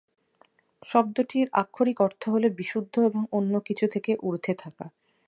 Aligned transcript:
শব্দটির 0.83 1.47
আক্ষরিক 1.53 1.97
অর্থ 2.01 2.21
হল 2.29 2.43
"বিশুদ্ধ 2.57 2.95
এবং 3.01 3.21
অন্য 3.31 3.53
কিছু 3.67 3.85
থেকে 3.87 4.11
ঊর্ধ্বে 4.23 4.53
থাকা"। 4.55 4.85